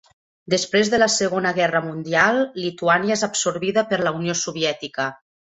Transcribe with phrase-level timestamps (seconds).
[0.51, 5.09] Després de la Segona Guerra Mundial, Lituània és absorbida per la Unió Soviètica.